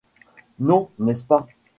Non, 0.57 0.89
n’est-ce 0.97 1.23
pas? 1.27 1.47